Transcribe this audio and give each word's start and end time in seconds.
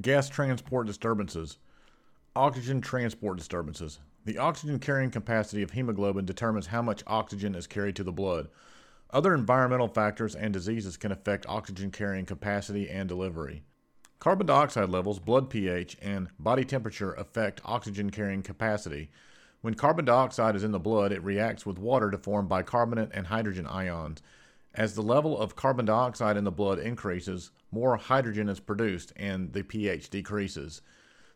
Gas 0.00 0.28
transport 0.28 0.88
disturbances. 0.88 1.58
Oxygen 2.34 2.80
transport 2.80 3.38
disturbances. 3.38 4.00
The 4.24 4.38
oxygen 4.38 4.80
carrying 4.80 5.12
capacity 5.12 5.62
of 5.62 5.70
hemoglobin 5.70 6.24
determines 6.24 6.66
how 6.66 6.82
much 6.82 7.04
oxygen 7.06 7.54
is 7.54 7.68
carried 7.68 7.94
to 7.96 8.02
the 8.02 8.10
blood. 8.10 8.48
Other 9.10 9.32
environmental 9.32 9.86
factors 9.86 10.34
and 10.34 10.52
diseases 10.52 10.96
can 10.96 11.12
affect 11.12 11.46
oxygen 11.48 11.92
carrying 11.92 12.26
capacity 12.26 12.90
and 12.90 13.08
delivery. 13.08 13.62
Carbon 14.18 14.48
dioxide 14.48 14.88
levels, 14.88 15.20
blood 15.20 15.48
pH, 15.48 15.96
and 16.02 16.26
body 16.40 16.64
temperature 16.64 17.12
affect 17.12 17.60
oxygen 17.64 18.10
carrying 18.10 18.42
capacity. 18.42 19.10
When 19.60 19.74
carbon 19.74 20.06
dioxide 20.06 20.56
is 20.56 20.64
in 20.64 20.72
the 20.72 20.80
blood, 20.80 21.12
it 21.12 21.22
reacts 21.22 21.64
with 21.64 21.78
water 21.78 22.10
to 22.10 22.18
form 22.18 22.48
bicarbonate 22.48 23.10
and 23.14 23.28
hydrogen 23.28 23.68
ions. 23.68 24.22
As 24.76 24.94
the 24.94 25.02
level 25.02 25.38
of 25.38 25.54
carbon 25.54 25.84
dioxide 25.84 26.36
in 26.36 26.42
the 26.42 26.50
blood 26.50 26.80
increases, 26.80 27.52
more 27.70 27.96
hydrogen 27.96 28.48
is 28.48 28.58
produced 28.58 29.12
and 29.14 29.52
the 29.52 29.62
pH 29.62 30.10
decreases. 30.10 30.82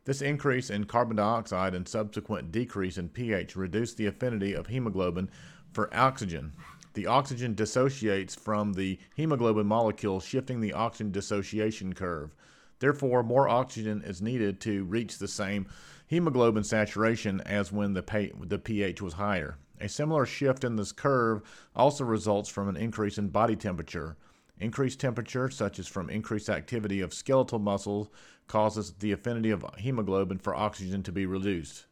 This 0.07 0.21
increase 0.21 0.71
in 0.71 0.87
carbon 0.87 1.19
dioxide 1.19 1.73
and 1.73 1.87
subsequent 1.87 2.51
decrease 2.51 2.99
in 2.99 3.11
pH 3.11 3.55
reduce 3.55 3.95
the 3.95 4.07
affinity 4.07 4.55
of 4.55 4.67
hemoglobin 4.67 5.31
for 5.73 5.89
oxygen. 5.95 6.53
The 6.95 7.07
oxygen 7.07 7.55
dissociates 7.55 8.35
from 8.35 8.73
the 8.73 8.99
hemoglobin 9.15 9.67
molecule, 9.67 10.19
shifting 10.19 10.61
the 10.61 10.73
oxygen 10.73 11.13
dissociation 11.13 11.93
curve. 11.93 12.35
Therefore, 12.81 13.23
more 13.23 13.49
oxygen 13.49 14.03
is 14.03 14.21
needed 14.21 14.61
to 14.63 14.83
reach 14.85 15.19
the 15.19 15.29
same 15.29 15.69
hemoglobin 16.09 16.65
saturation 16.65 17.41
as 17.43 17.71
when 17.71 17.93
the, 17.93 18.03
pH 18.03 19.01
was 19.01 19.13
higher. 19.13 19.59
A 19.81 19.89
similar 19.89 20.27
shift 20.27 20.65
in 20.65 20.77
this 20.77 20.93
curve 20.93 21.43
also 21.75 22.05
results 22.05 22.49
from 22.49 22.69
an 22.69 22.77
increase 22.77 23.19
in 23.19 23.29
body 23.29 23.57
temperature. 23.57 24.17
Increased 24.61 24.99
temperature, 24.99 25.49
such 25.51 25.79
as 25.79 25.87
from 25.87 26.11
increased 26.11 26.49
activity 26.49 27.01
of 27.01 27.15
skeletal 27.15 27.61
muscles, 27.61 28.09
causes 28.49 28.95
the 28.99 29.13
affinity 29.13 29.51
of 29.51 29.65
hemoglobin 29.79 30.39
for 30.39 30.55
oxygen 30.55 31.03
to 31.05 31.13
be 31.13 31.27
reduced. 31.27 31.87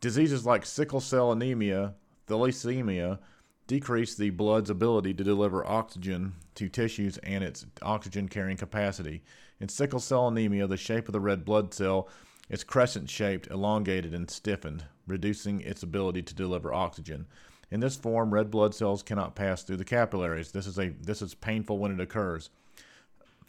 Diseases 0.00 0.46
like 0.46 0.64
sickle 0.64 1.00
cell 1.00 1.32
anemia, 1.32 1.94
thalassemia, 2.28 3.18
decrease 3.66 4.14
the 4.14 4.30
blood's 4.30 4.70
ability 4.70 5.12
to 5.14 5.24
deliver 5.24 5.66
oxygen 5.66 6.34
to 6.54 6.68
tissues 6.68 7.18
and 7.18 7.42
its 7.42 7.66
oxygen 7.82 8.28
carrying 8.28 8.56
capacity. 8.56 9.22
In 9.58 9.68
sickle 9.68 9.98
cell 9.98 10.28
anemia, 10.28 10.66
the 10.68 10.76
shape 10.76 11.08
of 11.08 11.12
the 11.12 11.20
red 11.20 11.44
blood 11.44 11.74
cell 11.74 12.08
is 12.48 12.64
crescent 12.64 13.10
shaped, 13.10 13.48
elongated, 13.50 14.14
and 14.14 14.30
stiffened, 14.30 14.84
reducing 15.06 15.60
its 15.60 15.82
ability 15.82 16.22
to 16.22 16.34
deliver 16.34 16.72
oxygen. 16.72 17.26
In 17.70 17.80
this 17.80 17.96
form, 17.96 18.32
red 18.32 18.50
blood 18.50 18.74
cells 18.74 19.02
cannot 19.02 19.34
pass 19.34 19.62
through 19.62 19.78
the 19.78 19.84
capillaries. 19.84 20.52
This 20.52 20.66
is 20.66 20.78
a 20.78 20.90
this 20.90 21.22
is 21.22 21.34
painful 21.34 21.78
when 21.78 21.92
it 21.92 22.00
occurs. 22.00 22.50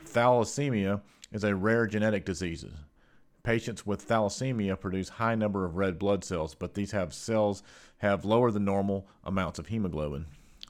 Thalassemia 0.03 1.01
is 1.31 1.43
a 1.43 1.55
rare 1.55 1.85
genetic 1.85 2.25
disease. 2.25 2.65
Patients 3.43 3.85
with 3.85 4.07
thalassemia 4.07 4.79
produce 4.79 5.09
high 5.09 5.35
number 5.35 5.65
of 5.65 5.77
red 5.77 5.99
blood 5.99 6.23
cells, 6.23 6.55
but 6.55 6.73
these 6.73 6.91
have 6.91 7.13
cells 7.13 7.63
have 7.99 8.25
lower 8.25 8.51
than 8.51 8.65
normal 8.65 9.07
amounts 9.23 9.59
of 9.59 9.67
hemoglobin. 9.67 10.25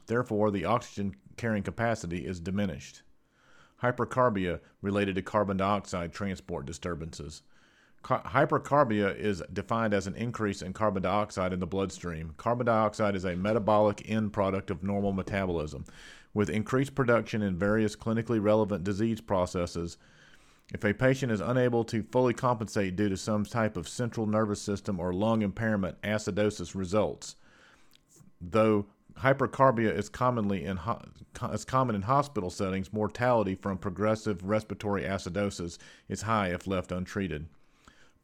Therefore, 0.06 0.52
the 0.52 0.66
oxygen 0.66 1.16
carrying 1.38 1.64
capacity 1.64 2.26
is 2.26 2.40
diminished. 2.40 3.02
Hypercarbia 3.82 4.60
related 4.82 5.16
to 5.16 5.22
carbon 5.22 5.58
dioxide 5.58 6.12
transport 6.14 6.66
disturbances. 6.66 7.44
Hypercarbia 8.08 9.18
is 9.18 9.44
defined 9.52 9.94
as 9.94 10.08
an 10.08 10.16
increase 10.16 10.62
in 10.62 10.72
carbon 10.72 11.04
dioxide 11.04 11.52
in 11.52 11.60
the 11.60 11.68
bloodstream. 11.68 12.34
Carbon 12.38 12.66
dioxide 12.66 13.16
is 13.18 13.26
a 13.26 13.36
metabolic 13.36 14.10
end 14.10 14.32
product 14.32 14.72
of 14.72 14.82
normal 14.82 15.12
metabolism. 15.12 15.84
With 16.34 16.50
increased 16.50 16.96
production 16.96 17.42
in 17.42 17.60
various 17.60 17.98
clinically 17.98 18.42
relevant 18.42 18.86
disease 18.86 19.20
processes, 19.20 19.98
if 20.74 20.86
a 20.86 20.94
patient 20.94 21.34
is 21.34 21.42
unable 21.42 21.84
to 21.86 22.04
fully 22.04 22.34
compensate 22.34 22.96
due 22.96 23.10
to 23.10 23.18
some 23.18 23.44
type 23.44 23.76
of 23.76 23.90
central 23.90 24.26
nervous 24.26 24.62
system 24.62 25.02
or 25.02 25.12
lung 25.12 25.42
impairment, 25.42 26.02
acidosis 26.02 26.76
results. 26.76 27.36
Though 28.40 28.86
hypercarbia 29.20 29.94
is 29.94 30.08
commonly 30.08 30.64
in 30.64 30.78
ho- 30.78 31.02
is 31.52 31.66
common 31.66 31.96
in 31.96 32.04
hospital 32.04 32.50
settings, 32.50 32.94
mortality 32.94 33.56
from 33.56 33.78
progressive 33.78 34.44
respiratory 34.44 35.04
acidosis 35.04 35.78
is 36.08 36.22
high 36.22 36.50
if 36.50 36.68
left 36.68 36.92
untreated. 36.94 37.48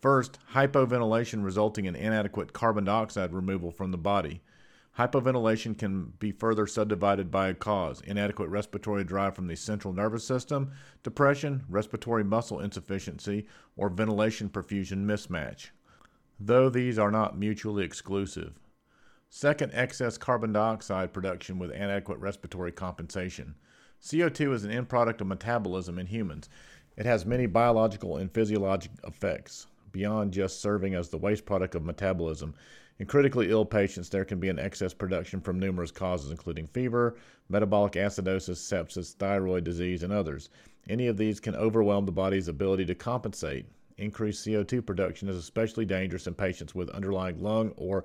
First, 0.03 0.37
hypoventilation 0.53 1.45
resulting 1.45 1.85
in 1.85 1.95
inadequate 1.95 2.51
carbon 2.51 2.83
dioxide 2.83 3.31
removal 3.31 3.71
from 3.71 3.91
the 3.91 3.97
body. 3.97 4.41
Hypoventilation 4.99 5.77
can 5.77 6.11
be 6.19 6.33
further 6.33 6.67
subdivided 6.67 7.31
by 7.31 7.47
a 7.47 7.53
cause 7.53 8.01
inadequate 8.01 8.49
respiratory 8.49 9.05
drive 9.05 9.33
from 9.33 9.47
the 9.47 9.55
central 9.55 9.93
nervous 9.93 10.25
system, 10.27 10.73
depression, 11.03 11.63
respiratory 11.69 12.25
muscle 12.25 12.59
insufficiency, 12.59 13.47
or 13.77 13.87
ventilation 13.87 14.49
perfusion 14.49 15.05
mismatch, 15.05 15.69
though 16.37 16.69
these 16.69 16.99
are 16.99 17.09
not 17.09 17.39
mutually 17.39 17.85
exclusive. 17.85 18.59
Second, 19.29 19.71
excess 19.73 20.17
carbon 20.17 20.51
dioxide 20.51 21.13
production 21.13 21.57
with 21.57 21.71
inadequate 21.71 22.19
respiratory 22.19 22.73
compensation. 22.73 23.55
CO2 24.01 24.53
is 24.53 24.65
an 24.65 24.71
end 24.71 24.89
product 24.89 25.21
of 25.21 25.27
metabolism 25.27 25.97
in 25.97 26.07
humans. 26.07 26.49
It 26.97 27.05
has 27.05 27.25
many 27.25 27.45
biological 27.45 28.17
and 28.17 28.29
physiologic 28.29 28.91
effects 29.07 29.67
beyond 29.93 30.33
just 30.33 30.61
serving 30.61 30.93
as 30.93 31.07
the 31.07 31.17
waste 31.17 31.45
product 31.45 31.75
of 31.75 31.85
metabolism. 31.85 32.53
In 32.99 33.05
critically 33.05 33.49
ill 33.49 33.63
patients, 33.63 34.09
there 34.09 34.25
can 34.25 34.39
be 34.39 34.49
an 34.49 34.59
excess 34.59 34.93
production 34.93 35.39
from 35.39 35.59
numerous 35.59 35.91
causes, 35.91 36.31
including 36.31 36.67
fever, 36.67 37.15
metabolic 37.47 37.93
acidosis, 37.93 38.57
sepsis, 38.57 39.13
thyroid 39.13 39.63
disease, 39.63 40.03
and 40.03 40.11
others. 40.11 40.49
Any 40.89 41.07
of 41.07 41.17
these 41.17 41.39
can 41.39 41.55
overwhelm 41.55 42.05
the 42.05 42.11
body's 42.11 42.49
ability 42.49 42.85
to 42.85 42.95
compensate. 42.95 43.65
Increased 43.97 44.45
CO2 44.45 44.85
production 44.85 45.29
is 45.29 45.37
especially 45.37 45.85
dangerous 45.85 46.27
in 46.27 46.33
patients 46.33 46.75
with 46.75 46.89
underlying 46.89 47.41
lung 47.41 47.71
or 47.77 48.03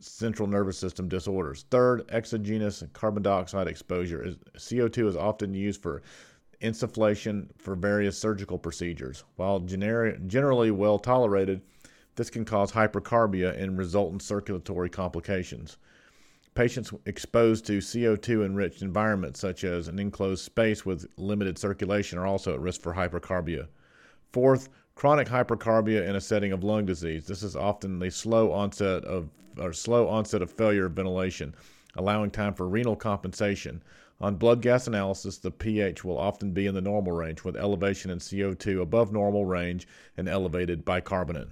central 0.00 0.48
nervous 0.48 0.78
system 0.78 1.08
disorders. 1.08 1.64
Third, 1.70 2.04
exogenous 2.10 2.82
carbon 2.92 3.22
dioxide 3.22 3.68
exposure. 3.68 4.34
CO2 4.56 5.08
is 5.08 5.16
often 5.16 5.54
used 5.54 5.82
for 5.82 6.02
insufflation 6.62 7.48
for 7.58 7.74
various 7.74 8.18
surgical 8.18 8.58
procedures. 8.58 9.24
While 9.36 9.60
generally 9.60 10.70
well 10.70 10.98
tolerated, 10.98 11.60
this 12.16 12.30
can 12.30 12.44
cause 12.44 12.72
hypercarbia 12.72 13.60
and 13.60 13.78
resultant 13.78 14.22
circulatory 14.22 14.90
complications. 14.90 15.78
Patients 16.54 16.92
exposed 17.06 17.64
to 17.66 17.78
CO2 17.78 18.44
enriched 18.44 18.82
environments, 18.82 19.40
such 19.40 19.64
as 19.64 19.88
an 19.88 19.98
enclosed 19.98 20.44
space 20.44 20.84
with 20.84 21.06
limited 21.16 21.58
circulation, 21.58 22.18
are 22.18 22.26
also 22.26 22.52
at 22.52 22.60
risk 22.60 22.82
for 22.82 22.92
hypercarbia. 22.92 23.68
Fourth, 24.32 24.68
chronic 24.94 25.28
hypercarbia 25.28 26.06
in 26.06 26.16
a 26.16 26.20
setting 26.20 26.52
of 26.52 26.62
lung 26.62 26.84
disease. 26.84 27.26
This 27.26 27.42
is 27.42 27.56
often 27.56 27.98
the 27.98 28.10
slow 28.10 28.52
onset 28.52 29.04
of 29.04 29.30
or 29.58 29.72
slow 29.72 30.08
onset 30.08 30.42
of 30.42 30.50
failure 30.50 30.86
of 30.86 30.92
ventilation, 30.92 31.54
allowing 31.96 32.30
time 32.30 32.54
for 32.54 32.68
renal 32.68 32.96
compensation. 32.96 33.82
On 34.22 34.36
blood 34.36 34.62
gas 34.62 34.86
analysis, 34.86 35.38
the 35.38 35.50
pH 35.50 36.04
will 36.04 36.16
often 36.16 36.52
be 36.52 36.66
in 36.66 36.74
the 36.76 36.80
normal 36.80 37.12
range 37.12 37.42
with 37.42 37.56
elevation 37.56 38.08
in 38.08 38.20
CO2 38.20 38.80
above 38.80 39.12
normal 39.12 39.44
range 39.44 39.88
and 40.16 40.28
elevated 40.28 40.84
bicarbonate. 40.84 41.48